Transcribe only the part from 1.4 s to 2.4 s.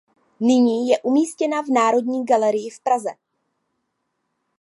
v Národní